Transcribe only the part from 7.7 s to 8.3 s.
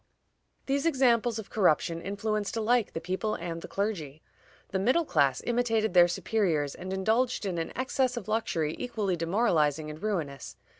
excess of